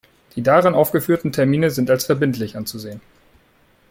[0.35, 3.01] Die darin aufgeführten Termine sind als verbindlich anzusehen.